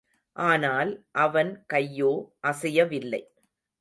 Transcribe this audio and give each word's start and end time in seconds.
ஆனால், 0.35 0.91
அவன் 1.17 1.51
கையோ 1.67 2.11
அசையவில்லை. 2.43 3.21